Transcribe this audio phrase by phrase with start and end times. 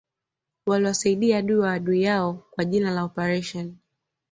[0.65, 3.77] waliwasaidia adui wa adui yao kwa jina la oparesheni